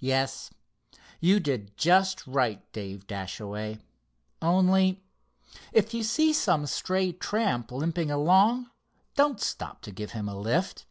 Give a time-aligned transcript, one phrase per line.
[0.00, 0.48] Yes,
[1.20, 3.78] you did just right, Dave Dashaway;
[4.40, 5.02] only,
[5.70, 8.70] if you see some stray tramp limping along,
[9.16, 10.86] don't stop to give him a lift."